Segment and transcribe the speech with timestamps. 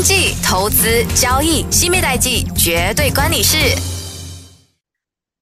[0.00, 3.58] 经济、投资、交易，新美代记绝对关你事。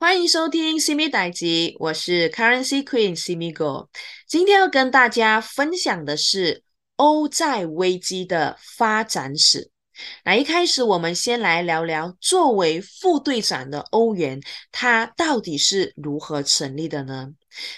[0.00, 3.86] 欢迎收听新米代记，我是 Currency Queen Simigo。
[4.26, 6.64] 今天要跟大家分享的是
[6.96, 9.70] 欧债危机的发展史。
[10.24, 14.40] 那一开始，我们先来聊聊作为副队长的欧元，
[14.72, 17.28] 它到底是如何成立的呢？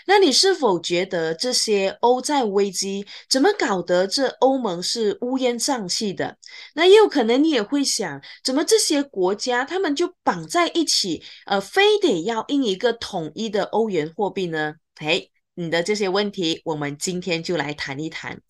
[0.06, 6.36] 那你是否觉得这些欧债危机怎么搞得这欧盟是乌烟瘴气的？
[6.74, 14.74] 那也有可能你也会想，怎么这些国家他们就绑在一起，呃，非得要印一个统一的欧元货币呢？
[15.00, 18.40] 诶，你的这些问题，我们今天就来谈一谈。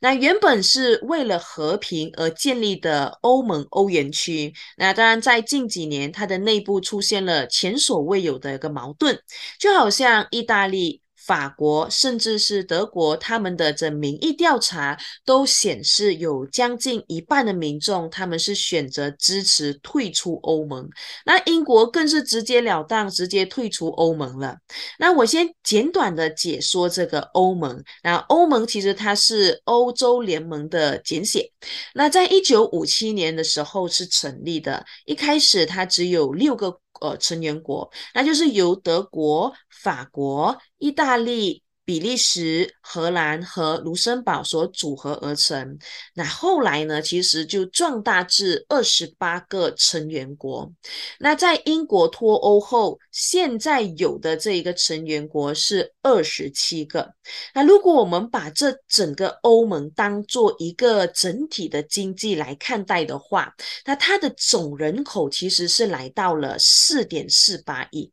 [0.00, 9.18] 那原本是为了和平而建立的欧盟欧元区，那当然在近几年，它的内部出现了前所未有的一个矛盾，
[9.60, 11.02] 就好像意大利。
[11.26, 20.88] 法国甚至是德国，他们的这民意调查都显示，有将近一半的民众他们是选择支持退出欧盟。
[21.24, 24.56] 那英国更是直截了当，直接退出欧盟了。
[25.00, 27.82] 那我先简短的解说这个欧盟。
[28.04, 31.50] 那欧盟其实它是欧洲联盟的简写。
[31.94, 36.78] 那在一九五七年的时候是成立的，一开始它只有六个。
[37.00, 41.62] 呃，成员国，那就是由德国、法国、意大利。
[41.86, 45.78] 比利时、荷兰和卢森堡所组合而成。
[46.14, 47.00] 那后来呢？
[47.00, 50.72] 其实就壮大至二十八个成员国。
[51.20, 57.14] 那在英国脱欧后，现在有的这一个成员国是二十七个。
[57.54, 68.10] 那如果我们把这整个欧盟当做一个整体的经济来看待的话，那它的总人口其实是来到了四点四八亿，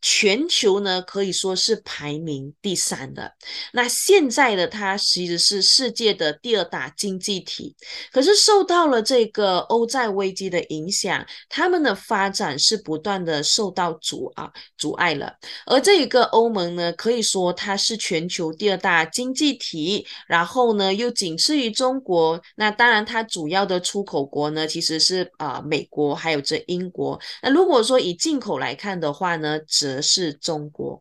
[0.00, 3.15] 全球呢可以说是排名第三。
[3.16, 3.34] 的
[3.72, 7.74] 那现在的它其实是世界的第二大经济体，
[8.12, 15.34] 可是受到了这个欧债危机的影响，他们的发展是不断的受到阻啊阻碍了。
[15.64, 22.40] 而这一个欧盟呢，可以说它是全球第二大经济体，然后呢又仅次于中国。
[22.56, 27.18] 那当然，它主要的出口国呢其实是啊美国，还有这英国。
[27.42, 31.00] 那如果说以进口来看的话呢，则是中国。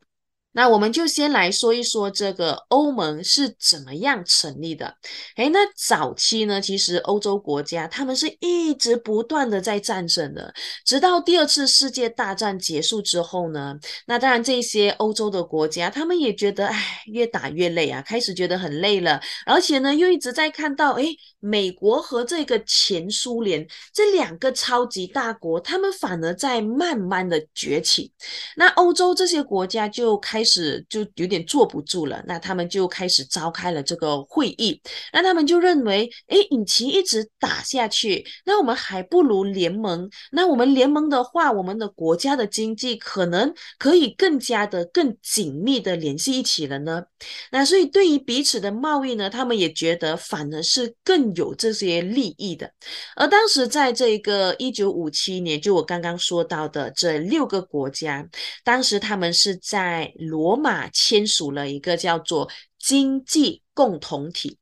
[0.57, 4.95] 那我们就先来说一说这个欧盟是怎么样成立的。
[5.35, 10.53] 诶，那早期呢，其实欧洲国家他们是一直不断的在战争的，
[10.85, 13.77] 直到第二次世界大战结束之后呢，
[14.07, 28.13] 那当然这些欧洲的国家他们也觉得，哎，越打越累啊，开始觉得很累了，而且呢，又一直在看到，诶，美国和这个前苏联这两个超级大国，他们反而在慢慢的崛起，
[28.55, 30.44] 那欧洲这些国家就开。
[30.45, 34.79] 始就有点坐不住了，那他们就开始召开了这个会议，
[35.11, 40.07] 那他们就认为，哎，引擎一直打下去，那我们还不如联盟。
[40.31, 47.03] 那我们联盟的话，我们的国家的经济可能可以更加的、更紧密的联系一起了呢。
[47.51, 52.71] 那所以对于彼此的贸易呢，他们也觉得反而是更有这些利益的。
[53.15, 58.27] 而当时在这个一九五七年，就我刚刚说到的这六个国家，
[58.63, 60.13] 当时他们是在。
[60.35, 64.57] 罗马签署了一个叫做经济共同体。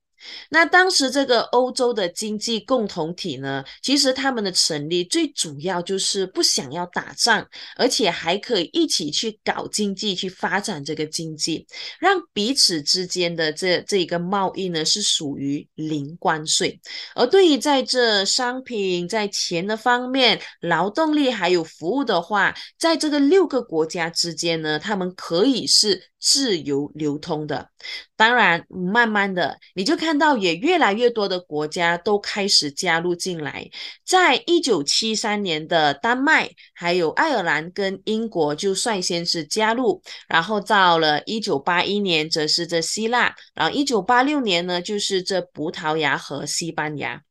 [0.50, 7.46] 那当时这个欧洲的经济共同体呢，其实他们的成立最主要就是不想要打仗，
[7.76, 11.66] 而且还可以一起去搞经济，去发展这个经济，
[12.00, 16.80] 让彼此之间的这这一个贸易呢是属于零关税。
[17.16, 26.10] 而对于在这商品在钱的方面、劳动力还有服务的话，在这个六个国家之间呢，他们可以是。
[26.26, 27.68] 自由流通的，
[28.16, 33.68] 当然，慢慢的你就看到也越来越多的国家都开始加入进来。
[34.06, 47.22] 在一九七三年的丹麦，还有爱尔兰跟英国就率先是加入，然后到了一九八一年则是这希腊，然后一九八六年呢就是这葡萄牙和西班牙。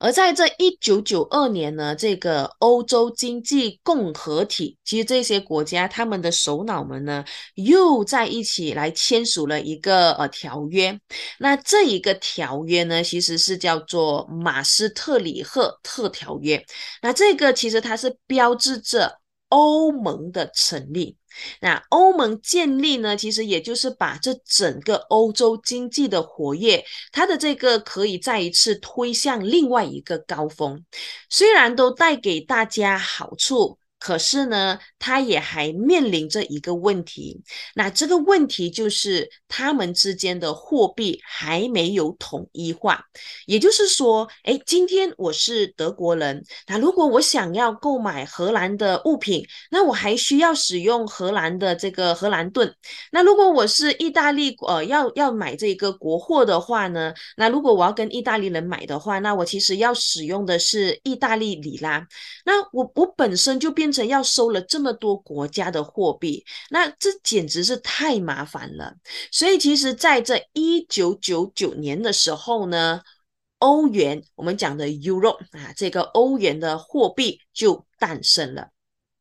[0.00, 7.24] 而在这一九九二年呢，这个欧洲经济共和体，其实这些国家他们的首脑们呢，
[7.54, 10.98] 又在一起来签署了一个呃条约。
[11.38, 16.64] 那这一个条约呢，其实是叫做马斯特里赫特条约。
[17.02, 19.18] 那这个其实它是标志着
[19.48, 21.17] 欧盟的成立。
[21.60, 30.84] 那欧盟建立呢，其实也就是把这整个欧洲经济的活跃，它的这个可以再一次推向另外一个高峰。
[31.28, 37.42] 虽然都带给大家好处，可是呢，它也还面临着一个问题，
[37.74, 43.04] 那这个问题就是他们之间的货币还没有统一化。
[43.46, 52.72] 也就是说，哎，今天我是德国人，那如果我想要购买荷兰的物品，那我还需要使用荷兰的这个荷兰盾。
[53.10, 62.06] 那如果我是意大利，呃，要要买这个国货的话呢，那如果我要跟意大利人买的话，那我其实要使用的是意大利里拉。
[62.44, 63.87] 那我我本身就变。
[63.88, 68.94] 变成要收了这么多国家的货币，那这简直是太麻烦了。
[69.32, 73.00] 所以其实，在这一九九九年的时候呢，
[73.60, 78.68] 欧元，我们讲的 Euro 啊，这个欧元的货币就诞生了。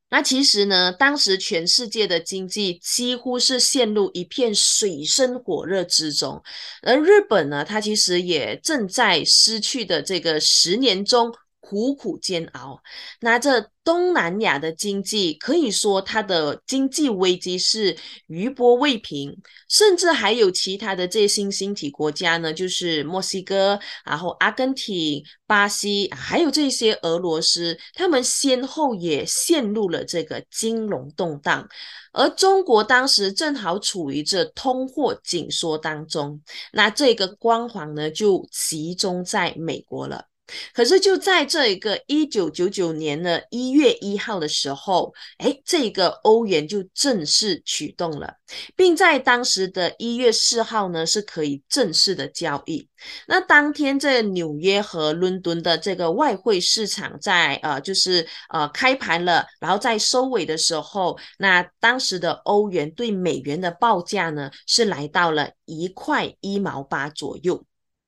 [0.10, 6.44] 那其实呢，当时全世界的经济几乎是陷入一片水深火热之中，
[6.82, 11.34] 而日本呢，它其实也正在失去的这个十年中。
[11.60, 12.80] 苦苦煎熬，
[13.20, 19.36] 那这东南亚的经济可以说它的经济危机是余波未平，
[19.68, 31.68] 甚至还有其他的这些新兴体国家呢，就是墨西哥，然后阿根廷、巴西，还有这些俄罗斯，他们先后也陷入了这个金融动荡，
[32.14, 40.26] 而中国当时正好处于这通货紧缩当中，那这个光环呢就集中在美国了。
[40.74, 48.34] 可是就在这一个一九九九年的一月一号的时候，哎，这个欧元就正式启动了，
[48.76, 52.88] 并在当时的一月四号呢是可以正式的交易。
[53.28, 67.64] 那当天在纽约和伦敦的这个外汇市场在呃就是呃开盘了，然后在收尾的时候，那当时的欧元对美元的报价呢是来到了一块一毛八左右。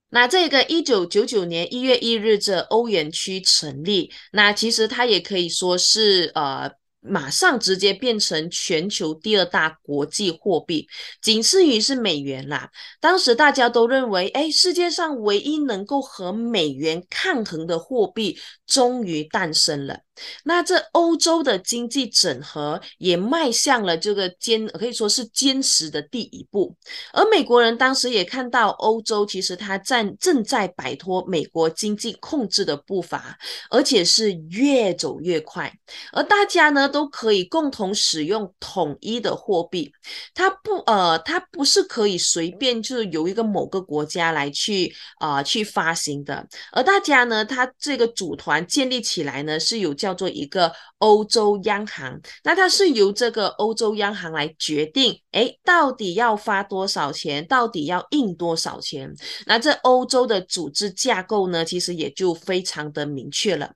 [0.09, 6.71] 那这个一九九九年一月一日，这欧元区成立，那其实它也可以说是呃。
[7.01, 10.85] 马上直接变成全球第二大国际货币，
[11.21, 12.69] 仅次于是美元啦。
[12.99, 20.01] 当时大家都认为，哎，世界上唯一能够和美元抗衡的货币终于诞生了。
[20.43, 26.75] 那这欧洲的经济整合也迈向了这个坚，可以说是坚实的第一步。
[27.13, 33.37] 而美国人当时也看到，欧洲其实它在正在摆脱美国经济控制的步伐，
[33.69, 35.73] 而且是越走越快。
[36.11, 36.89] 而大家呢？
[36.89, 39.91] 都可以共同使用统一的货币，
[40.33, 59.13] 它不呃，它不是可以随便就是由一个某个国家来去啊去发行的，而大家呢，它这个组团建立起来呢，是有叫叫做一个欧洲央行，那它是由这个欧洲央行来决定，哎，到底要发多少钱，到底要印多少钱，
[59.45, 63.71] 那这欧洲的组织架构呢，其实也就非常的明确了。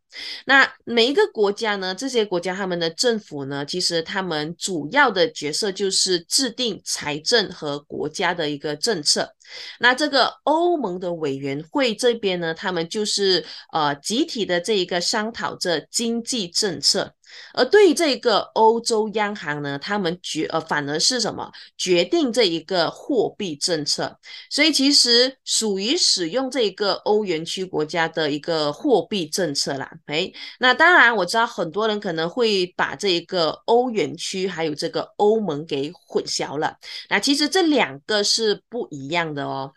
[0.47, 9.29] 那每一个国家呢，这些国家他们的政府呢，其实他们主要的角色就是制定财政和国家的一个政策。
[9.79, 17.13] 那这个欧盟的委员会这边呢，他们就是呃集体的这一个商讨着经济政策。
[17.53, 24.17] 而对于这个欧洲央行呢，他们决呃反而是什么决定这一个货币政策，
[24.49, 29.91] 所以其实属于使用这一个欧元区国家的一个货币政策啦。
[30.07, 36.75] 哎，那当然我知道很多人可能会把这个欧元区还有这个欧盟给混淆了。
[37.09, 39.73] 那其实这两个是不一样的哦。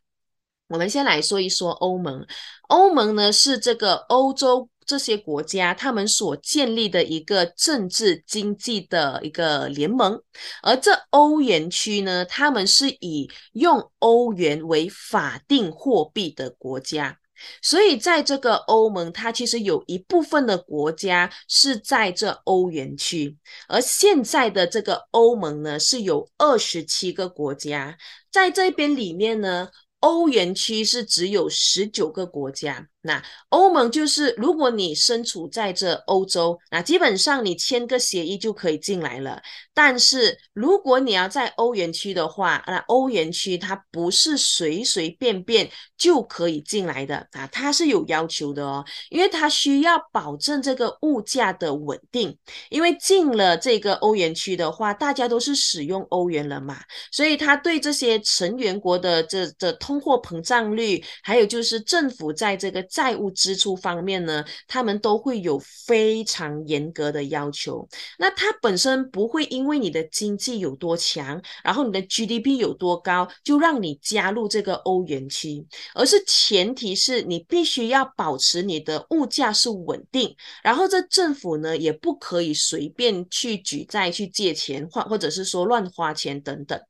[0.68, 2.26] 我们先来说一说欧盟，
[2.68, 4.68] 欧盟呢是这个欧洲。
[4.86, 10.22] 这些国家他们所建立的一个政治经济的一个联盟，
[10.62, 17.18] 而这欧元区呢，他们是以用欧元为法定货币的国家，
[17.60, 23.36] 所以在这个欧盟，它其实有一部分的国家是在这欧元区，
[23.68, 27.98] 而现在的这个欧盟呢，是有二十七个国家。
[28.30, 29.68] 在这边里面呢，
[30.00, 32.86] 欧元区是只有十九个国家。
[33.06, 39.40] 那欧盟就是，如果你身处在这欧洲，那基本上你签个协议就可以进来了。
[39.72, 52.36] 但是如果你要在欧元区的话，那欧元区它不是随随便便就可以进来的啊，它是有要求的哦，因为它需要保证这个物价的稳定。
[52.70, 56.78] 因为进了这个欧元区的话，大家都是使用欧元了嘛，
[57.12, 67.86] 所以它对这些成员国的这这通货膨胀率，还有就是政府在这个债务支出方面呢，他们都会有非常严格的要求。
[68.18, 75.62] 那它本身不会因为你的经济有多强，然后你的 GDP 有多高，就让你加入这个欧元区，
[75.94, 86.80] 而是前提是你必须要保持你的物价是稳定，然后这政府呢也不可以随便去举债去借钱，或或者是说乱花钱等等。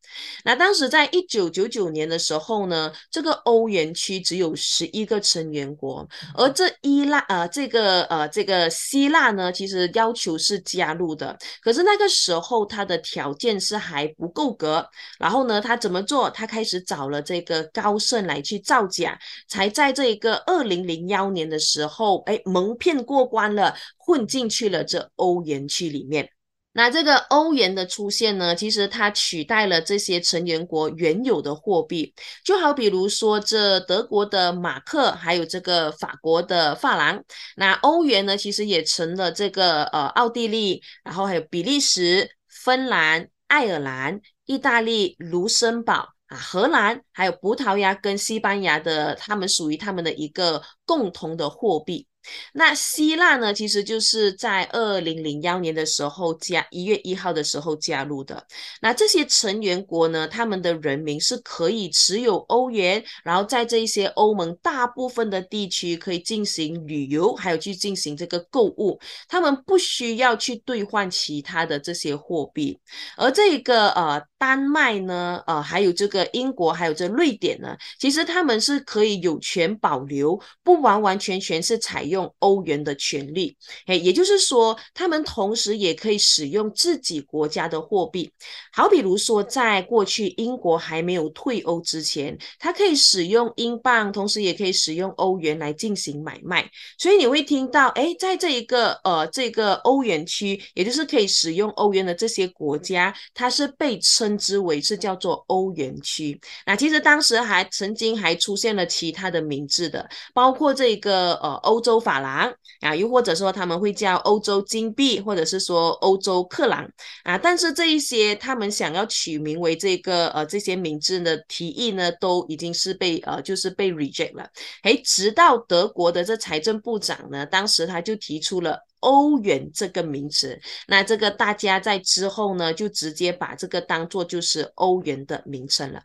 [0.45, 5.96] 那当时在一九九九年的时候呢，这个欧元区只有十一个成员国，
[6.35, 14.88] 而这伊拉呃这个呃这个希腊呢，其实要求是加入的，可是那个时候它的条件是还不够格。
[15.19, 16.29] 然后呢，他怎么做？
[16.31, 26.36] 他开始找了这个高盛来去造假，才在这一个二零零幺年的时候，哎，蒙骗过关了，混进去了这欧元区里面。
[26.76, 32.12] 那这个欧元的出现呢，其实它取代了这些成员国原有的货币，
[32.45, 37.25] 就好比如说这德国的马克，还有这个法国的法郎。
[37.56, 52.06] 那欧元呢，其实也成了这个呃奥地利，然后还有比利时、芬兰、爱尔兰、意大利、卢森堡啊、荷兰，还有葡萄牙跟西班牙的，他们属于他们的一个共同的货币。
[52.52, 58.45] 那希腊呢，其实就是在二零零幺年的时候加一月一号的时候加入的。
[58.80, 68.99] 那这些成员国呢，他们的人民是可以持有欧元，然后在这一些欧盟大部分的地区可以进行旅游，还有去进行这个购物。
[69.28, 72.78] 他们不需要去兑换其他的这些货币。
[73.16, 82.15] 而这个呃丹麦呢，呃还有这个英国，还有这瑞典呢，其实他们是可以有权保留，不完完全全是采用。
[82.16, 83.54] 用欧元的权利，
[83.85, 88.30] 哎，也就是说，他们同时也可以使用自己国家的货币。
[88.73, 96.70] 好，比如说，在过去英国还没有退欧之前，它可以使用英镑，同时也可以使用欧元来进行买卖。
[96.96, 106.40] 所以你会听到，哎，在这一个呃这个欧元区，也就是可以使用欧元的这些国家，它是被称之为是叫做欧元区。
[106.64, 112.00] 那其实当时还曾经还出现了其他的名字的，包括这个呃欧洲。
[112.07, 116.89] 法郎啊，又或者说他们会叫欧洲金币，或者是说欧洲克朗
[117.25, 124.49] 啊，但是这一些他们想要取名为这个呃这些名字的提议呢，都已经是被呃就是被 reject 了。
[124.83, 136.01] 哎，直到德国的这财政部长呢，当时他就提出了欧元这个名词，那这个大家在之后呢，就直接把这个当做就是欧元的名称了。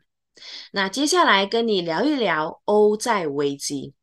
[0.72, 3.94] 那接下来跟你聊一聊欧债危机。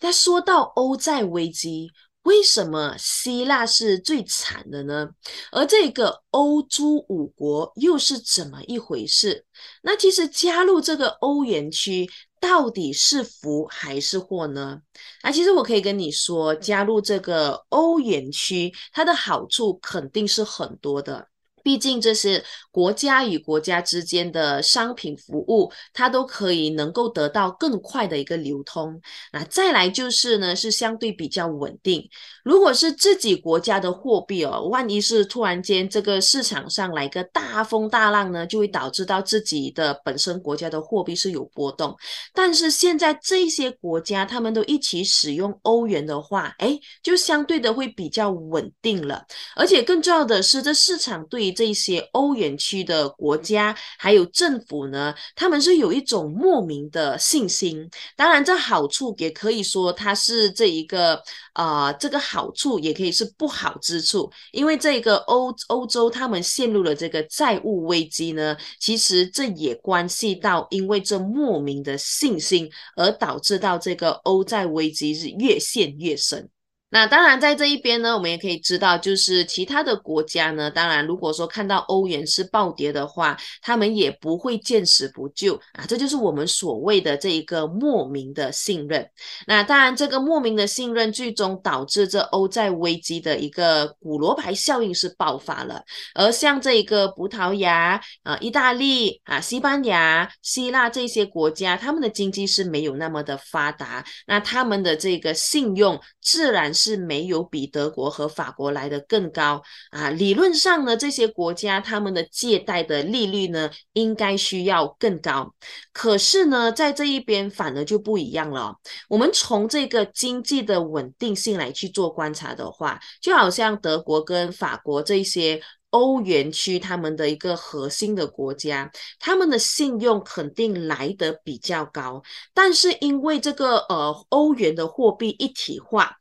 [0.00, 1.90] 那说到欧债危机，
[2.22, 5.10] 为什么希腊是最惨的呢？
[5.52, 9.44] 而这个欧洲五国又是怎么一回事？
[9.82, 14.80] 那其实加入这个欧元区到底是福还是祸呢？
[15.22, 21.28] 那其实我可以跟你说，加入这个欧元区，它的好处肯定是很多的。
[21.66, 29.00] 毕竟这是国家与国家之间的商品服务，它都可以能够得到更快的一个流通。
[29.32, 32.08] 那再来就是呢，是相对比较稳定。
[32.44, 41.96] 如果是自己国家的货币哦，万一是突然间这个市场上来个大风大浪呢，就会导致到自己的本身国家的货币是有波动。
[42.32, 49.24] 但是现在这些国家他们都一起使用欧元的话，哎，就相对的会比较稳定了。
[49.56, 57.88] 而且更重要的是，这市场对于这些欧元区的国家还有政府呢，他们是有一种莫名的信心。
[58.14, 61.20] 当然，这好处也可以说它是这一个
[61.54, 64.30] 啊，这个好处也可以是不好之处。
[64.52, 76.48] 因为这个欧欧洲他们陷入了这个债务危机呢，其实这也关系到因为这莫名的信心而导致到这个欧债危机是越陷越深。
[76.88, 89.04] 那当然，在这一边呢，我们也可以知道，就是其他的国家呢，当然如果说看到欧元是暴跌的话，他们也不会见死不救啊，这就是我们所谓的这一个莫名的信任。
[89.48, 95.82] 那当然，这个莫名的信任最终导致这欧债危机的一个古罗牌效应是爆发了。
[96.14, 106.66] 而像这一个葡萄牙啊、意大利啊、西班牙、希腊这些国家，他们的经济是没有那么的发达，那他们的这个信用自然。
[106.76, 110.10] 是没有比德国和法国来的更高啊！
[110.10, 115.54] 理论上呢，这些国家他们的借贷的利率呢，应该需要更高。
[115.94, 118.74] 可是呢，在这一边反而就不一样了。
[119.08, 125.62] 我们从这个经济的稳定性来去做观察的话，就好像德国跟法国这些。
[125.96, 132.22] 欧元区他们的一个核心的国家，他们的信用肯定来得比较高，
[132.52, 136.16] 但是因为这个呃欧元的货币一体化。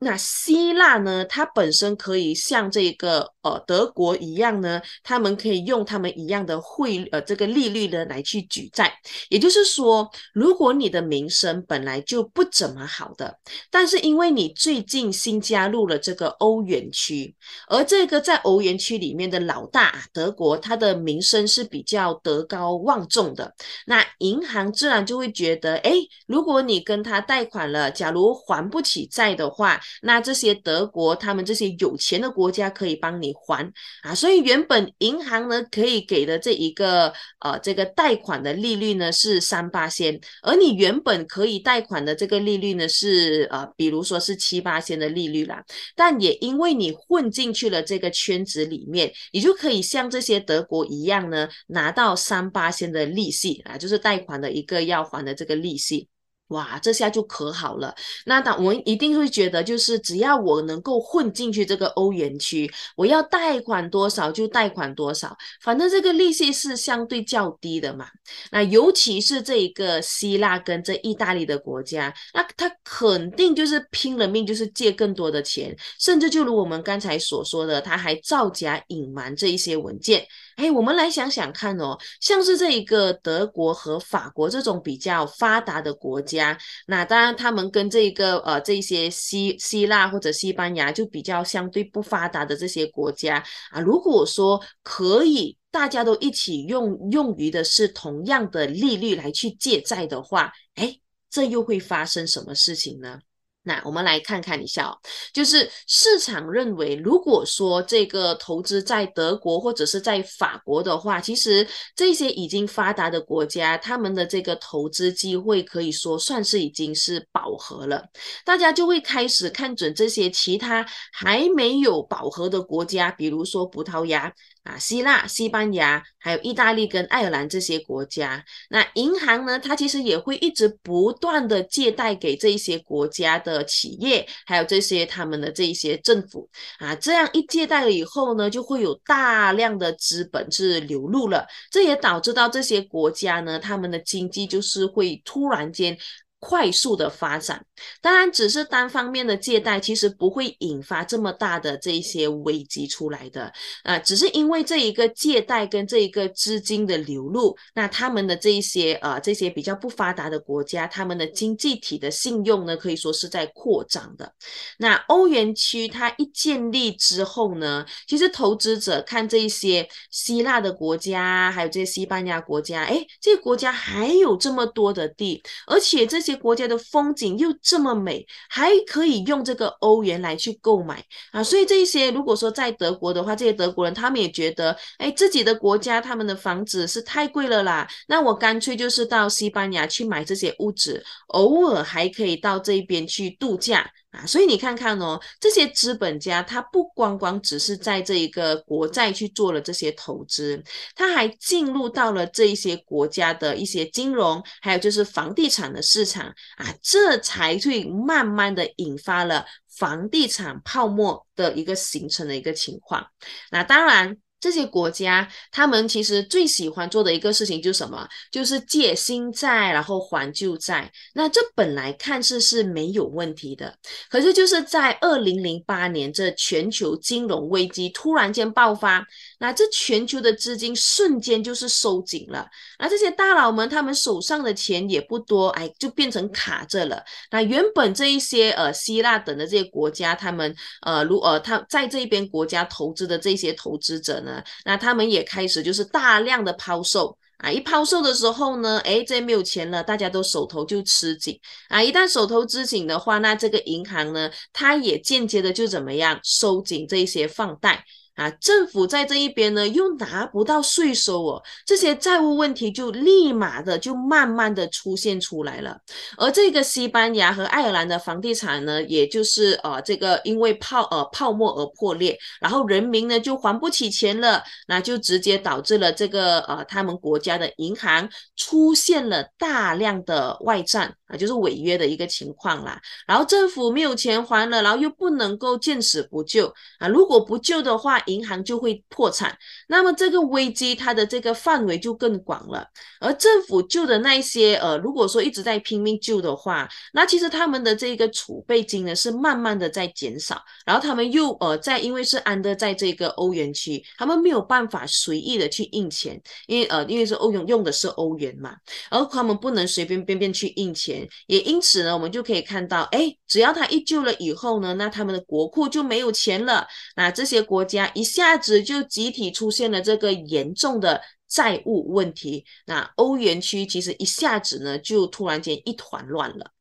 [0.00, 1.24] 那希腊呢？
[1.24, 8.92] 它本身可以像这个呃德国一样呢，他们可以用他们一样的汇呃这个利率呢来去举债。
[9.28, 13.38] 也就是说，如果你的名声本来就不怎么好的，
[13.70, 17.34] 但是因为你最近新加入了这个欧元区，
[17.68, 23.54] 而这个在欧元区里面的老大德国，他的名声是比较德高望重的，
[23.86, 25.92] 那银行自然就会觉得，哎，
[26.26, 29.78] 如果你跟他贷款了，假如还不起债的话。
[30.02, 33.70] 那这些德国，他们这些有钱的国家可以帮你还
[34.02, 45.62] 啊，所以原本银行呢可以给的这一个呃这个贷款的利率呢是三八仙，而你原本可以贷款的这个利率呢是呃比如说是七八仙的利率啦，
[45.96, 56.08] 但也因为你混进去了这个圈子里面，你就可以像这些德国一样呢拿到三八仙的利息啊，就是贷款的一个要还的这个利息。
[56.48, 57.94] 哇，这下就可好了。
[58.26, 68.06] 那当我们一定会觉得，就是只要我能够混进去这个欧元区，我要贷款多少就贷款多少，反正这个利息是相对较低的嘛。
[68.50, 80.24] 那尤其是这一个希腊跟这意大利的国家，那他肯定就是拼了命，就是借更多的钱，甚至就如我们刚才所说的，他还造假隐瞒这一些文件。
[80.56, 86.56] 哎，我们来想想看哦，像是这一个德国和法国这种比较发达的国家，
[86.86, 100.96] 那当然他们跟这一个呃这些希希腊或者西班牙就比较相对不发达的这些国家啊，如果说可以大家都一起用用于的是同样的利率来去借债的话，哎，
[101.30, 103.18] 这又会发生什么事情呢？
[103.66, 104.94] 那我们来看看一下，
[105.32, 111.66] 就是市场认为，如果说这个投资在德国或者是在法国的话，其实
[111.96, 118.04] 这些已经发达的国家，他们的这个投资机会可以说算是已经是饱和了。
[118.44, 124.30] 大家就会开始看准这些其他还没有饱和的国家，比如说葡萄牙。
[124.64, 145.96] 啊，希腊、西班牙，还有意大利跟爱尔兰这些国家，那银行呢，它其实也会一直不断的借贷给这些国家的企业，还有这些他们的这一些政府啊，这样一借贷了以后呢，就会有大量的资本是流入了，这也导致到这些国家呢，他们的经济就是会突然间。
[146.44, 147.64] 快速的发展，
[148.02, 153.50] 当然只是单方面的借贷，其实不会引发这么大的这一些危机出来的
[153.82, 164.30] 啊，只是因为这一个借贷跟这一个资金的流入，那他们的这一些呃这些比较不发达的国家，他们的经济体的信用呢，可以说是在扩张的。
[164.76, 176.33] 那欧元区它一建立之后呢，其实投资者看这一些希腊的国家，还有这些西班牙国家，哎，这些国家还有这么多的地，而且这些。
[176.34, 181.42] 国家的风景又这么美，还可以用这个欧元来去购买啊！
[181.42, 193.90] 所以这一些如果说在德国的话，这些德国人他们也觉得，哎，自己的国家他们的房子是太贵了啦，那我干脆就是到西班牙去买这些物质，偶尔还可以到这边去度假。
[194.14, 200.62] 啊，所以你看看哦，这些资本家他不光光只是在这一个国债去做了这些投资，
[200.94, 209.44] 他还进入到了这一些国家的一些金融，还有就是房地产的市场啊，这才会慢慢的引发了
[209.76, 213.04] 房地产泡沫的一个形成的一个情况。
[213.50, 214.16] 那当然。
[214.44, 218.06] 这些国家，他们其实最喜欢做的一个事情就是什么？
[218.30, 220.92] 就是借新债，然后还旧债。
[221.14, 223.74] 那这本来看似是没有问题的，
[224.10, 229.02] 可是就是在二零零八年这全球金融危机突然间爆发，
[229.38, 232.46] 那这全球的资金瞬间就是收紧了。
[232.78, 237.02] 那这些大佬们，他们手上的钱也不多，哎，就变成卡着了。
[237.30, 244.33] 那原本这一些呃希腊等的这些国家，他们呃如呃他在这边国家投资的这些投资者呢？
[244.64, 251.82] 那他们也开始就是大量的抛售啊，一抛售的时候呢，哎，这没有钱了，大家都手头就吃紧啊。
[251.82, 257.84] 一旦手头吃紧的话，那这个银行呢，它也间接的就怎么样收紧这些放贷。
[258.14, 265.76] 啊，政府在这一边呢，又拿不到税收哦，这些债务问题就立马的就慢慢的出现出来了。
[266.16, 282.80] 而这个西班牙和爱尔兰的房地产呢，也就是呃这个因为泡呃泡沫而破裂，然后人民呢就还不起钱了，那就直接导致了这个呃他们国家的银行出现了大量的外债啊，就是违约的一个情况啦。
[283.08, 286.46] 然后政府没有钱还了，然后又不能够见死不救
[286.78, 289.36] 啊，如果不救的话，银行就会破产。
[289.68, 292.66] 那么这个危机它的这个范围就更广了。
[293.00, 308.56] 而政府救的那些呃，如果说一直在拼命救的话，那其实他们的这个储备金呢是慢慢的在减少，然后他们又呃在因为是安的在这个欧元区，他们没有办法随意的去印钱，因为呃因为是欧元用的是欧元嘛，
[308.90, 326.52] 而他们不能随便便便去印钱，也因此呢，我们就可以看到，哎，只要他一救了以后呢，那他们的国库就没有钱了，那这些国家一下子就集体出现了这个严重的债务问题，那欧元区其实一下子呢就突然间一团乱了。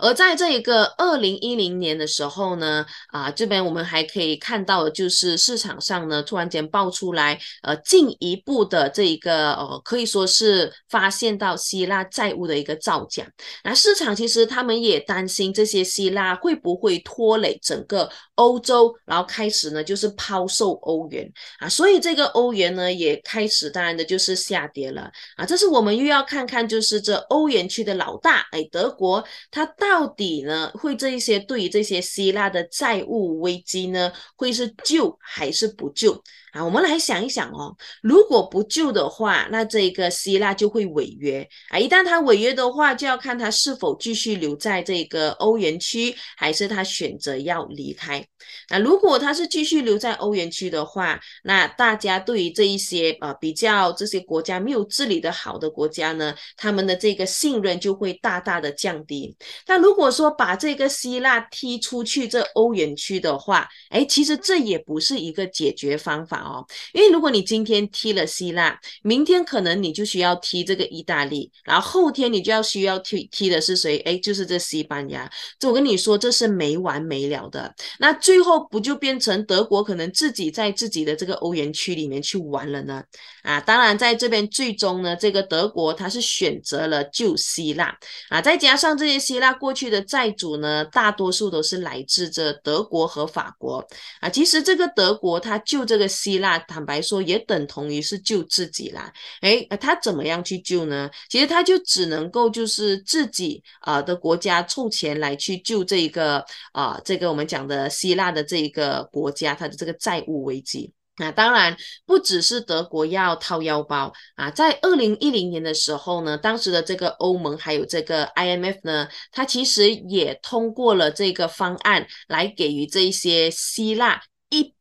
[0.00, 13.26] 而在这一个二零一零年的时候呢，啊，这边我们还可以看到就是市场上呢突然间爆出来，呃，进一步的这一个呃，可以说是发现到希腊债务的一个造假。
[13.62, 25.44] 那市场其实他们也担心这些希腊会不会拖累整个欧洲，然后开始呢就是抛售欧元啊，所以这个欧元呢也开始当然的就是下跌了啊。
[25.44, 29.89] 这是我们又要看看就是这欧元区的老大，哎，德国它大。
[29.90, 36.22] 到底呢，会这一些对于这些希腊的债务危机呢，会是救还是不救？
[36.52, 41.78] 啊，我们来想一想哦，如果不救的话，那这个希腊就会违约啊。
[41.78, 48.26] 一旦他违约的话，就要看他是否继续留在这个欧元区，还是他选择要离开。
[48.68, 59.36] 那如果他是继续留在欧元区的话，那大家对于这一些呃比较这些国家没有治理的好的国家呢，他们的这个信任就会大大的降低。
[59.64, 66.39] 但如果说把这个希腊踢出去这欧元区的话，哎，其实这也不是一个解决方法。
[66.40, 73.98] 哦，因为如果你今天踢了希腊，明天可能你就需要踢这个意大利，然后后天你就要需要踢踢的是谁？
[74.00, 75.30] 哎，就是这西班牙。
[75.58, 77.74] 这我跟你说，这是没完没了的。
[77.98, 83.02] 那最后不就变成德国可能自己在自己的这个欧元区里面去玩了呢？
[83.42, 87.96] 啊，当然在这边最终呢，这个德国他是选择了救希腊
[88.28, 93.86] 啊，再加上这些希腊过去的债主呢，大多数都是来自这德国和法国
[94.20, 94.28] 啊。
[94.28, 101.10] 其实这个德国他救这个希希腊坦白说也等同于是救自己啦，哎，他怎么样去救呢？
[101.28, 110.92] 其实他就只能够就是自己啊的国家凑钱来去救这一个啊这个我们讲的希腊的这一个国家，它的这个债务危机。
[111.16, 124.22] 那当然不只是德国要掏腰包啊，在二零一零年的时候呢，当时的这个欧盟还有这个 IMF 呢，它其实也通过了这个方案来给予这一些希腊。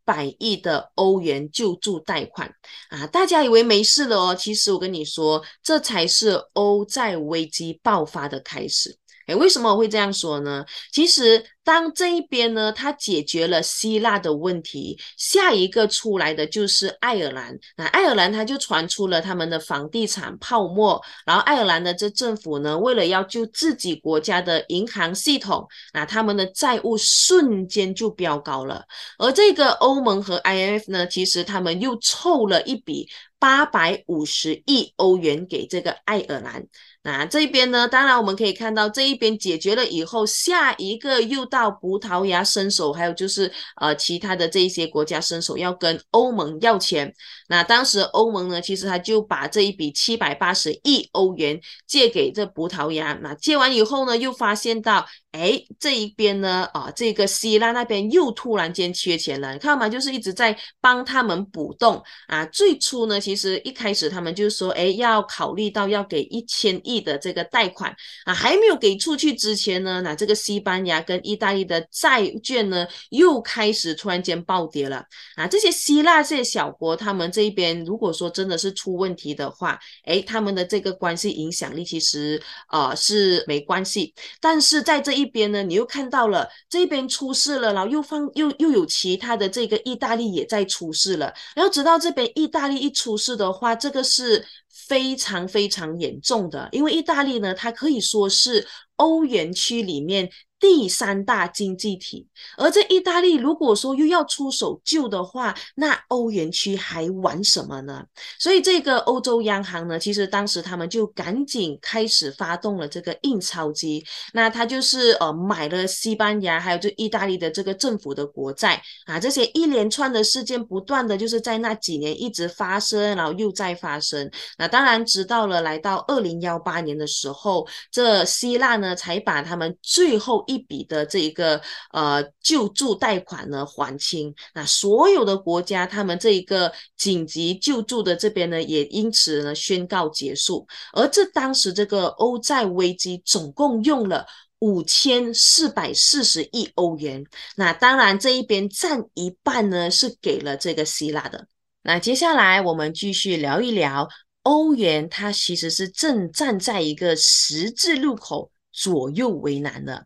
[0.10, 2.52] 百亿的欧元救助贷款
[2.90, 3.06] 啊！
[3.06, 8.98] 大家以为没事了哦，其实我跟你说，这才是欧债危机爆发的开始。
[9.30, 10.66] 哎，为什么我会这样说呢？
[10.92, 11.46] 其实。
[11.62, 17.56] 当这一边呢，它解决了希腊的问题，下一个出来的就是爱尔兰。
[17.78, 28.84] 那爱尔兰它就传出了他们的房地产泡沫，然后爱尔兰的这政府呢，为了要救自己国家的银行系统，那他们的债务瞬间就飙高了。
[29.20, 36.66] 而这个欧盟和 IMF 呢，其实他们又凑了一笔八百五十亿欧元给这个爱尔兰。
[37.02, 41.70] 那这边呢，当然我们可以看到这一边解决了以后，下一个又到。
[41.82, 47.14] 葡萄牙伸手，还有就是呃其他的这一些国家伸手要跟欧盟要钱。
[47.48, 51.58] 那当时欧盟呢，其实他就把这一笔七百八十亿欧元
[51.88, 53.18] 借给这葡萄牙。
[53.22, 55.06] 那借完以后呢，又发现到。
[55.32, 62.44] 哎，这一边呢，啊，这个希腊那边又突然间缺钱了，你看嘛，就是一直在帮他们补洞啊。
[62.48, 75.46] 最初呢，其实一开始他们就说，哎，要考虑到要给一千亿的这个贷款啊，还没有给出去之前呢，那这个西班牙跟意大利的债券呢，又开始突然间暴跌了啊。
[75.46, 85.20] 这些希腊这些小国，他们这一边如果说真的是出问题的话，哎，他们的这个关系影响力其实呃是没关系，但是在这。
[85.20, 100.30] 一边呢，你又看到了这边出事了，然后又放又又有其他的这个意大利也在出事了，然后直到这边意大利一出事的话，这个是非常非常严重的，因为意大利呢，它可以说是欧元区里面。
[100.60, 108.04] 第三大经济体，而这意大利如果说又要出手救的话，那欧元区还玩什么呢？
[108.38, 124.30] 所以这个欧洲央行呢，其实当时他们就赶紧开始发动了这个印钞机，那他就是呃买了西班牙还有就意大利的这个政府的国债啊，这些一连串的事件不断的就是在那几年一直发生，然后又再发生。
[124.58, 130.44] 那当然，直到了来到二零幺八年的时候，这希腊呢才把他们最后。
[130.50, 134.34] 一笔的这一个呃救助贷款呢还清。
[134.56, 140.68] 那所有的国家，他们这一个紧急救助的这边呢，也因此呢宣告结束。
[140.94, 144.26] 而这当时这个欧债危机总共用了
[144.60, 147.24] 五千四百四十亿欧元。
[147.56, 151.48] 那当然这一边占一半呢是给了这个希腊的。
[151.84, 154.10] 那接下来我们继续聊一聊
[154.44, 158.52] 欧元，它其实是正站在一个十字路口。
[158.72, 160.06] 左右为难的。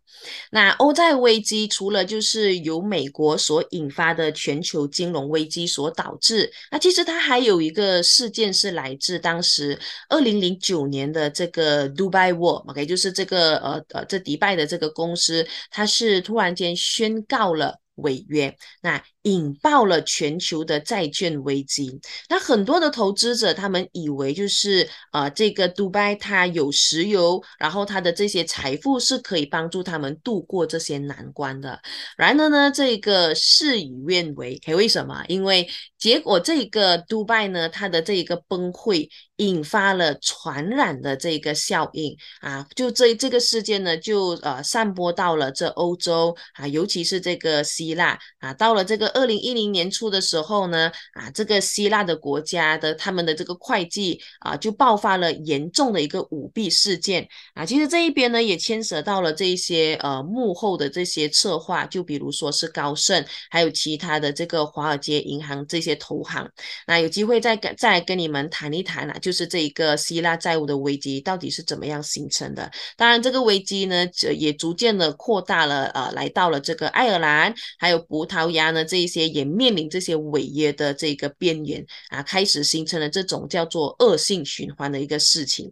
[0.51, 9.77] 那欧债危机除了就是由美国所引发的全球金融危机所导致，那其实它还有一个事件是来自当时
[10.09, 18.55] 二零零九年的这个 Dubai War，OK，就是这个呃呃这迪拜的这个公司，它是突然间宣告了违约。
[18.81, 21.99] 那引爆了全球的债券危机。
[22.29, 31.79] 那很多的投资者他们以为就是呃这个杜拜它有石油，然后它的这些财富是可以帮助他们度过这些难关的。
[32.17, 34.59] 然而呢，这个事与愿违。
[34.67, 35.23] 为什么？
[35.29, 39.07] 因为结果这个杜拜呢，它的这一个崩溃
[39.37, 49.12] 引发了传染的这个效应啊，就这这个事件呢，就呃散播到了这欧洲啊，尤其是这个希腊啊，到了这个。
[49.13, 57.65] 二零一零年初的时候呢，啊，这个希腊的国家的他们的这个会计啊，就爆发了严重的一个舞弊事件啊。
[57.65, 66.49] 其实这一边呢，也牵涉到了这一些呃幕后的这些策划，就比如说是高盛，还有其他的这个华尔街银行这些投行。
[66.87, 72.71] 那有机会再跟再跟你们谈一谈啊，就是这一个希腊债务的危机到底是怎么样形成的？
[72.97, 79.02] 当然，这个危机呢，也逐渐的扩大了，呃，来到了这个爱尔兰，还有葡萄牙呢这。
[79.03, 85.69] 一些也面临这些违约的这个边缘啊，开始形成了这种叫做恶性循环的一个事情。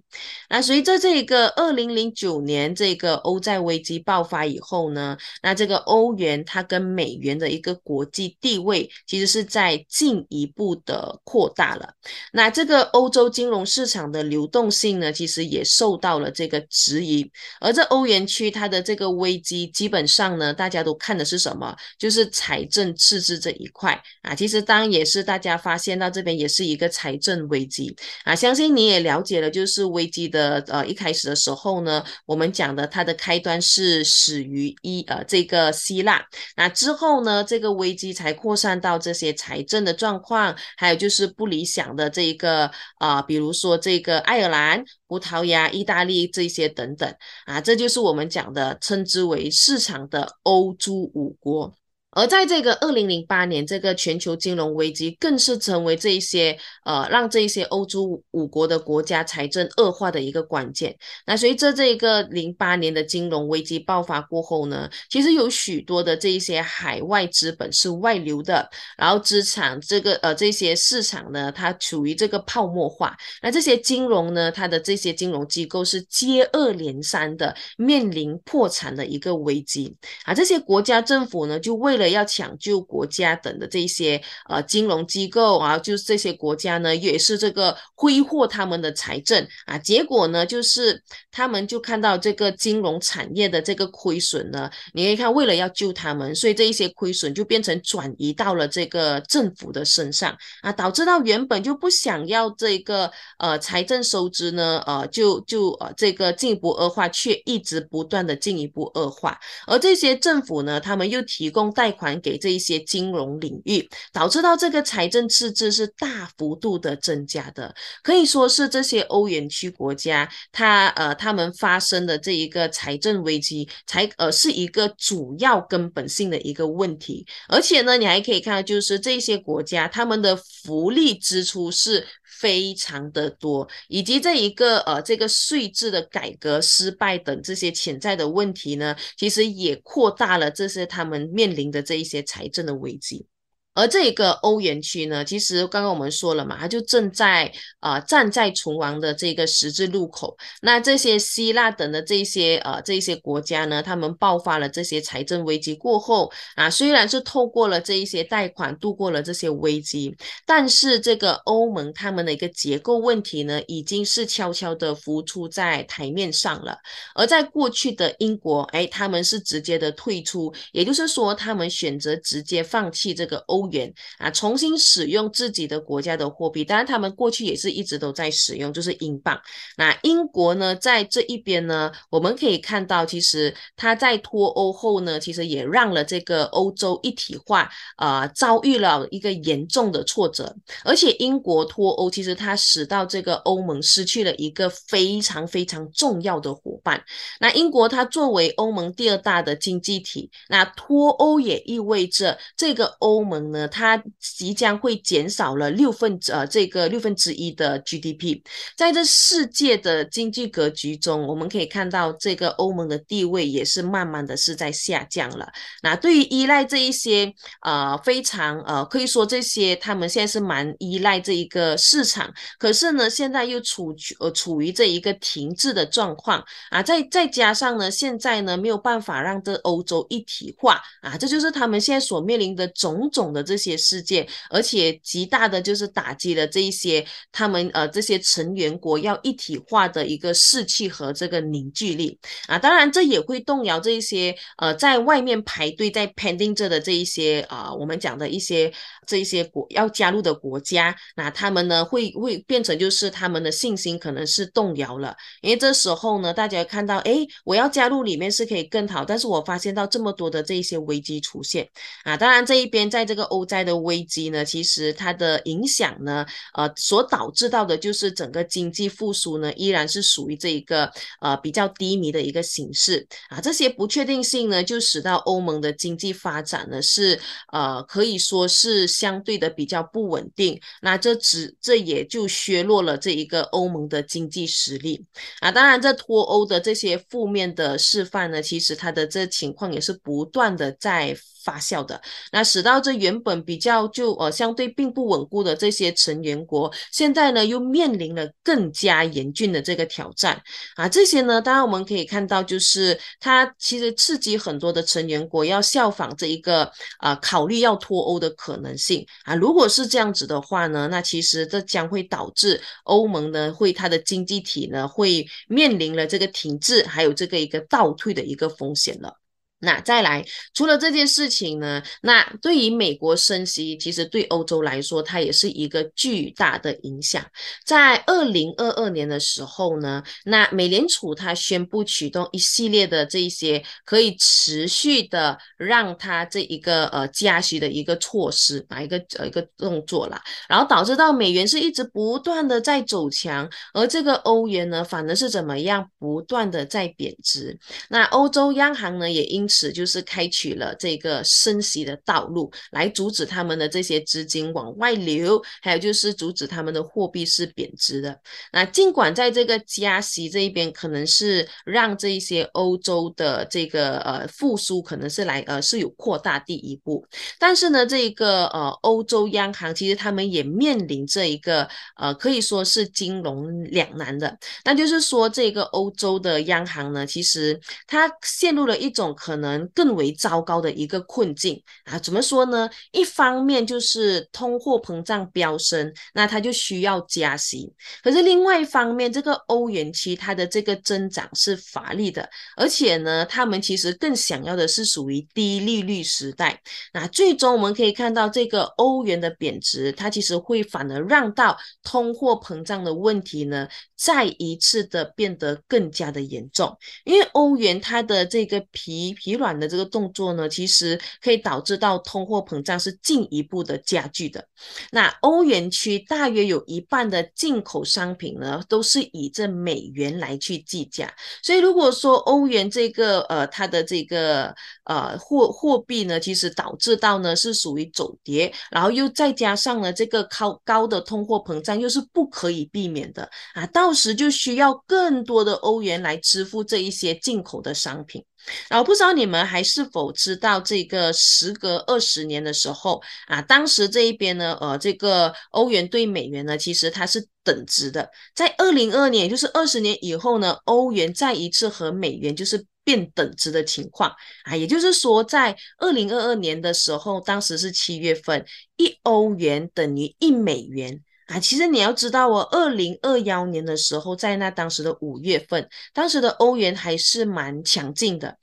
[0.50, 11.94] 那随着这个二零零九年这个欧债危机爆发以后呢，那这个欧元它跟美元的一个国际地位其实是在进一步的扩大了。
[12.34, 17.32] 那这个欧洲金融市场的流动性呢，其实也受到了这个质疑。
[17.62, 21.74] 而这欧元区它的这个危机，基本上呢，大家都看的是什么？
[21.98, 23.21] 就是财政赤。
[23.22, 28.36] 是这一块啊，其实当也是大家发现到这边也是一个财政危机啊。
[28.36, 47.14] 相信你也了解了，就是危机的呃一开始的时候呢，我们讲的它的开端是始于一呃这个希腊，那之后呢，这个危机才扩散到这些财政的状况，还有就是不理想的这一个啊，比如说这个爱尔兰、葡萄牙、意大利这些等等
[47.46, 51.74] 啊，这就是我们讲的称之为市场的欧洲五国。
[52.12, 60.96] 而在这个二零零八年，这个全球金融危机更是成为这一些呃让这一些欧洲五国的国家财政恶化的一个关键。
[61.26, 73.16] 那随着这一个零八年的金融危机爆发过后呢，其实有许多的这一些海外资本是外流的，然后资产这个呃这些市场呢，它处于这个泡沫化。
[73.42, 79.96] 那这些金融呢，它的这些金融机构是接二连三的面临破产的一个危机
[80.26, 80.34] 啊。
[80.34, 91.00] 这些国家政府呢，就为了要抢救国家等的这些呃金融机构啊，就是这些国家呢，也是这个挥霍他们的财政啊，结果呢，就是
[91.32, 111.91] 他们就看到这个金融产业的这个亏损呢，你可以看，为了要救他们，所以这一些亏损就变成转移到了这个政府的身上啊，导致到原本就不想要这个呃财政收支呢，呃就就呃这个进一步恶化，却一直不断的进一步恶化，而这些政府呢，他们又提供贷。
[111.92, 117.74] 还给这一些金融领域，导致到这个财政赤字是大幅度的增加的，
[118.04, 127.26] 可以说是这些欧元区国家，它呃他们发生的这一个财政危机，才呃是一个主要根本性的一个问题。
[127.48, 141.82] 而且呢，你还可以看到，就是这些国家他们的福利支出是非常的多，以及这一个呃这个税制的改革失败等这些潜在的问题呢，其实也扩大了这些他们面临的。
[141.82, 143.26] 这一些财政的危机。
[143.74, 150.38] 而这个欧元区呢，其实刚刚我们说了嘛，它就正在啊站在存亡的这个十字路口。
[150.62, 160.14] 那这些希腊等的这些呃这些国家呢，他们爆发了这些财政危机过后啊，虽然是透过了这一些贷款度过了这些危机，
[160.46, 166.78] 但是这个欧盟他们的一个结构问题呢，已经是悄悄的浮出在台面上了。
[167.16, 173.62] 而在过去的英国，哎，他们是直接的退出，也就是说，他们选择直接放弃这个欧。
[173.72, 176.64] 元啊，重新使用自己的国家的货币。
[176.64, 179.40] 当然，他们过去也是一直都在使用，就是英镑。
[179.78, 190.56] 那英国呢，在这一边呢，我们可以看到，其实它在脱欧后呢，其实也让了这个欧洲一体化啊遭遇了一个严重的挫折。
[190.84, 197.04] 而且，英国脱欧其实它使到这个欧盟失去了一个非常非常重要的伙伴。
[197.40, 208.42] 那英国它作为欧盟第二大的经济体，那脱欧也意味着这个欧盟呢，它即将会减少了六分之呃这个六分之一的 GDP。
[208.76, 215.52] 在这世界的经济格局中，我们可以看到这个欧盟的地位也是慢慢的是在下降了。
[215.84, 242.18] 那对于依赖这一些呃非常呃可以说这些他们现在是蛮依赖这一个市场，可是呢现在又处呃处于这一个停滞的状况啊，再再加上呢现在呢没有办法让这欧洲一体化啊，这就是他们现在所面临的种种的这些事件，而且极大的就是打击了这一些他们呃这些成员国要一体化的一个士气和这个凝聚力。
[242.48, 248.72] 啊，当然这也会动摇这一些呃在外面排队在 pending 着的这一些啊我们讲的一些
[249.06, 261.68] 这一些国要加入的国家，那他们呢会会变成就是他们的信心可能是动摇了，因为这时候呢大家看到哎我要加入里面是可以更好，但是我发现到这么多的这一些危机出现。
[262.04, 270.92] 啊，当然这一边在这个欧债的危机呢，其实它的影响呢，呃，所导致到的就是整个经济复苏呢，依然是属于这一个
[271.22, 277.18] 呃比较低迷的一个形式啊，这些不确定性呢，就使到欧盟的经济发展呢是
[277.54, 285.06] 呃可以说是相对的比较不稳定，那这只这也就削弱了这一个欧盟的经济实力。
[285.40, 291.18] 啊，当然这脱欧的这些负面的示范呢，其实它的这情况也是不断的在。
[291.44, 292.00] 发酵的，
[292.32, 300.42] 那使到这原本比较就呃相对并不稳固的这些成员国，现在呢又面临了更加严峻的这个挑战
[300.76, 300.90] 啊！
[300.90, 309.36] 这些呢，当然我们可以看到，就是它其实刺激很多的成员国要效仿这一个啊，考虑要脱欧的可能性啊。
[309.36, 319.21] 如果是这样子的话呢，那其实这将会导致欧盟呢会它的经济体呢会面临了这个停滞，还有这个一个倒退的一个风险了。
[319.62, 327.24] 那再来，除了这件事情呢，那对于美国升息，其实对欧洲来说，它也是一个巨大的影响。
[327.66, 340.20] 在二零二二年的时候呢，那美联储它宣布启动一系列的这一些可以持续的让它这一个呃加息的一个措施，哪一个呃一个动作啦，
[340.50, 347.58] 然后导致到美元是一直不断的在走强，而这个欧元呢，反而是怎么样不断的在贬值。
[347.90, 358.18] 那欧洲央行呢，也因此就是开启了这个升息的道路，来阻止他们的这些资金往外流，还有就是阻止他们的货币是贬值的。
[358.54, 367.06] 那尽管在这个加息这一边，可能是让这一些欧洲的这个呃复苏可能是来呃是有扩大第一步，
[367.38, 379.36] 但是呢，这一个呃欧洲央行其实他们也面临这一个呃可以说是金融两难的，那就是说这个欧洲的央行呢，其实它陷入了一种可。
[379.36, 382.00] 能能更为糟糕的一个困境啊？
[382.00, 382.70] 怎么说呢？
[382.92, 387.68] 一方面就是通货膨胀飙升，那它就需要加息；
[388.02, 396.62] 可是另外一方面，这个欧元区它的这个增长是乏力的，而且呢，他们其实更想要的是属于低利率时代。
[396.94, 409.31] 那最终我们可以看到，这个欧元的贬值，它其实会反而让到通货膨胀的问题呢，再一次的变得更加的严重，因为欧元它的这个皮皮。
[409.32, 414.46] 疲软的这个动作呢，其实可以导致到通货膨胀是进一步的加剧的。
[414.92, 421.14] 那欧元区大约有一半的进口商品呢，都是以这美元来去计价。
[421.42, 438.22] 所以如果说欧元这个呃它的这个呃货货币呢，其实导致到呢是属于走跌，然后又再加上了这个高高的通货膨胀，又是不可以避免的啊，到时就需要更多的欧元来支付这一些进口的商品。
[438.70, 448.10] 然后不知道你们还是否知道，这个时隔二十年的时候啊，当时这一边呢，呃，这个欧元对美元呢，其实它是等值的。
[448.36, 454.12] 在二零二年，也就是二十年以后呢，欧元再一次和美元就是变等值的情况
[454.46, 458.46] 啊，也就是说，在二零二二年的时候，当时是七月份，
[458.78, 461.02] 一欧元等于一美元。
[461.32, 468.38] 啊，其实你要知道哦，二零二幺年的时候，在那当时的五月份，当时的欧元还是蛮强劲的。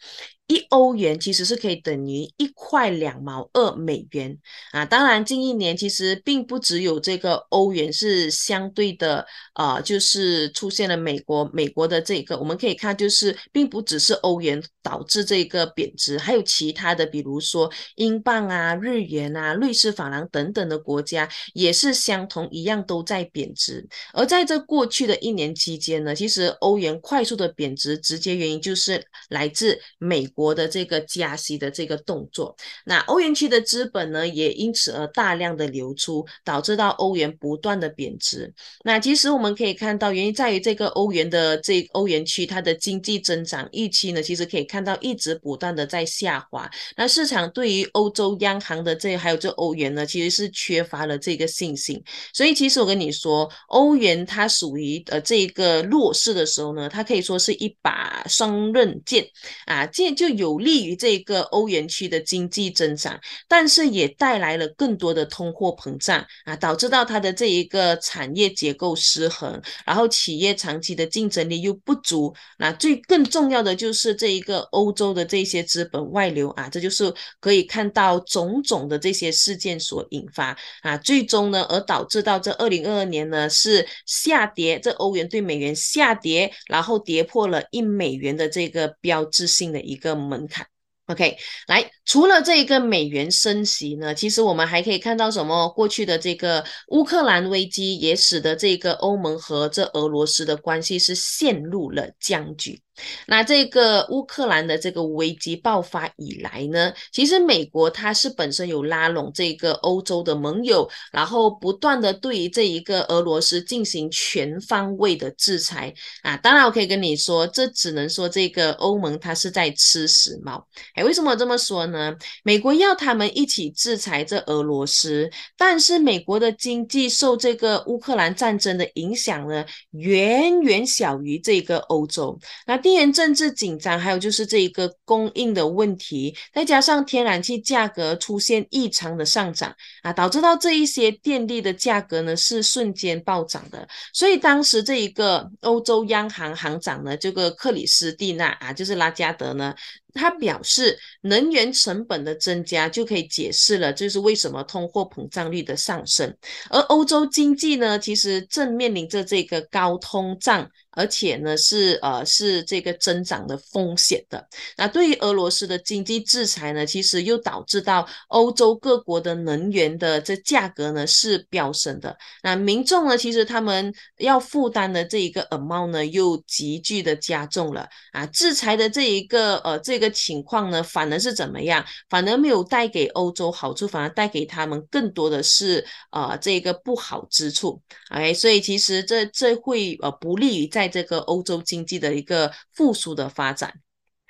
[0.48, 4.34] 一欧元其实是可以等于一块两毛二美元
[4.72, 4.82] 啊。
[4.82, 23.86] 当然，近一年其实并不只有这个欧元是相对的，呃，就是出现了美国美国的这个，我们可以看就是并不只是欧元导致这个贬值，还有其他的，比如说英镑啊、日元啊、瑞士法郎等等的国家也是相同一样都在贬值。
[24.14, 30.26] 而在这过去的一年期间呢，其实欧元快速的贬值，直接原因就是来自美。
[30.38, 38.54] 国的这个加息的这个动作，那欧元区的资本呢，也因此而大量的流出，导致到欧元不断的贬值。
[38.84, 46.70] 那其实我们可以看到，原因在于这个欧元的这欧元区它的经济增长预期呢，其实可以看到一直不断的在下滑。
[46.96, 52.00] 那市场对于欧洲央行的这还有这欧元呢，其实是缺乏了这个信心。
[52.32, 59.26] 所以其实我跟你说，欧元它属于呃这个弱势的时候呢，它可以说是一把双刃剑
[59.66, 60.27] 啊，剑就。
[60.30, 72.34] 有利于这个欧元区的经济增长，但是也带来了更多的通货膨胀啊，导致到它的这一个产业结构失衡，然后企业长期的竞争力又不足。
[72.58, 90.17] 那最更重要的就是这一个欧洲的这些资本外流啊，这就是可以看到种种的这些事件所引发啊，最终呢而导致到这二零二二年呢是下跌，这欧元对美元下跌，然后跌破了一美元的这个标志性的一个。
[90.20, 90.66] 门槛
[91.06, 95.68] ，OK，来，除了这个美元升息呢，其实我们还可以看到什么？
[95.70, 102.80] 过去的这个乌克兰危机也使得这个欧盟和这俄罗斯的关系是陷入了僵局。
[103.26, 115.92] 那这个乌克兰的这个危机爆发以来呢，其实美国它是本身有拉拢这个欧洲的盟友，然后不断的对于这一个俄罗斯进行全方位的制裁
[116.22, 116.36] 啊。
[116.38, 120.66] 当然，我可以跟你说，这只能说这个欧盟它是在吃死猫。
[120.94, 122.14] 哎，为什么这么说呢？
[122.42, 132.38] 美国要他们一起制裁这俄罗斯，但是美国的经济受这个乌克兰战争的影响呢，远远小于这个欧洲。
[132.66, 143.86] 那地缘政治紧张，还有就是这一个供应的问题，再加上天然气价格出现异常的上涨啊，导致到这一些电力的价格呢是瞬间暴涨的。
[144.14, 149.74] 所以当时这一个欧洲央行行长呢，这个克里斯蒂娜啊，就是拉加德呢。
[150.14, 156.34] 他表示，能源成本的增加就可以解释了，就是为什么通货膨胀率的上升。
[156.70, 164.48] 而欧洲经济呢，其实正面临着这个高通胀，而且呢是呃是这个增长的风险的。
[164.78, 172.16] 那对于俄罗斯的经济制裁呢，其实又导致到欧洲各国的能源的这价格呢是飙升的。
[172.42, 178.24] 那民众呢，其实他们要负担的这一个 amount 呢，又急剧的加重了啊。
[178.26, 179.97] 制裁的这一个呃这。
[179.98, 181.84] 这个情况呢，反而是怎么样？
[182.08, 187.82] 反而没有带给欧洲好处，反而带给他们更多的是呃这个不好之处。
[188.10, 193.74] 哎，所以其实这这会呃不利于在这个欧洲经济的一个复苏的发展。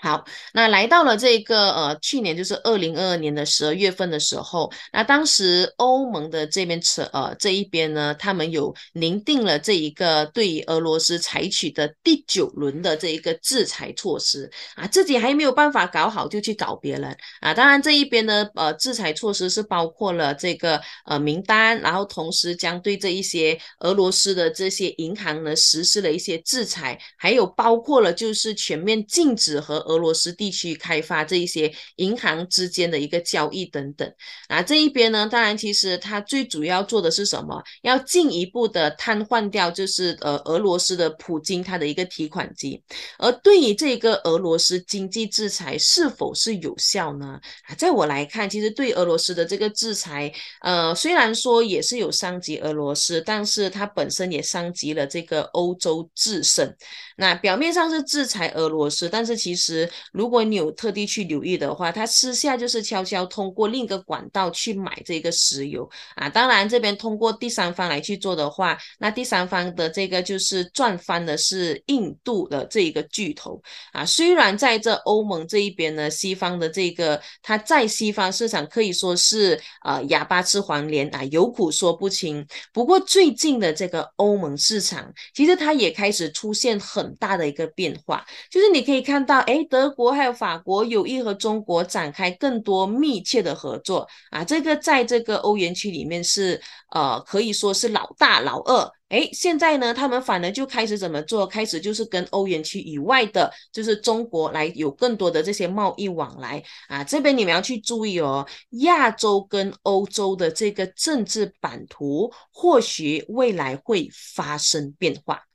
[0.01, 17.53] 好，那来到了这个呃，去年就是二零二二年的十二月份的时候，那当时欧盟的这边扯呃这一边呢，他们有拟定了这一个对俄罗斯采取的第九轮的这一个制裁措施啊，自己还没有办法搞好就去搞别人啊。
[17.53, 34.09] 当然这一边呢，呃，制裁措施是包括了这个呃名单，然后同时将对这一些俄罗斯的这些银行呢实施了一些制裁，还有包括了就是全面禁止和俄罗斯地区开发这一些银行之间的一个交易等等，
[34.47, 37.63] 啊，这一边呢，当然其实它最主要做的是什么？
[37.83, 42.83] 要进一步的瘫痪掉，就是呃俄罗斯的普京他的一个提款机。
[43.19, 47.41] 而对于这个俄罗斯经济制裁是否是有效呢？
[47.67, 50.33] 啊，在我来看，其实对俄罗斯的这个制裁，
[50.63, 56.75] 呃，虽然说也是有伤及俄罗斯，但是它本身也伤及了这个欧洲自身。
[57.17, 59.78] 那表面上是制裁俄罗斯，但是其实
[60.13, 66.29] 如果你有特地去留意的话，他私下就是悄悄通过另一个管道去买这个石油啊。
[66.29, 73.61] 当然这边通过第三方来去做的话，那第三方的这个就是赚翻的是印度的这一个巨头
[73.93, 74.05] 啊。
[74.07, 82.47] 虽然在这欧盟这一边呢，西方的这个它在西方市场可以说是呃哑巴吃黄连啊，有苦说不清。
[82.73, 86.79] 不过最近的这个欧盟市场，其实它也开始出现。
[86.79, 96.61] 很大的一个变化，就是你可以看到，哎，德国还有法国有意和中国展开更多密切的合作啊，这个在这个欧元区里面是
[96.91, 98.91] 呃可以说是老大老二。
[99.09, 101.47] 哎，现在呢，他们反而就开始怎么做？
[101.47, 107.03] 开始就是跟欧元区以外的，就是中国来有更多的这些贸易往来啊。
[107.03, 108.47] 这边你们要去注意哦，
[108.83, 115.48] 亚洲跟欧洲的这个政治版图，或许未来会发生变化。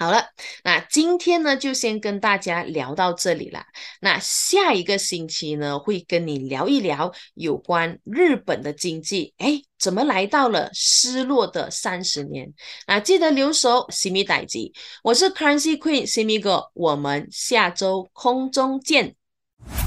[0.00, 0.28] 好了，
[0.64, 3.62] 那今天呢就先跟大家聊到这里了。
[4.00, 12.50] 那下一个星期呢会跟你聊一聊有关日本的经济，哎，怎么来到了失落的三十年？
[12.86, 14.72] 啊，记得留守西米代吉，
[15.04, 19.19] 我是 Currency Queen 西米哥，我们下周空中见。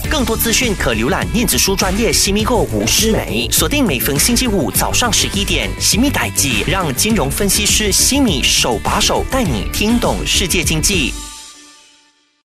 [0.10, 11.12] 更多资讯可浏览电子书专业西米购吴诗梅，锁定每逢星期五早上十一点，西米代记让金融分析师西米手把手带你听懂世界经济。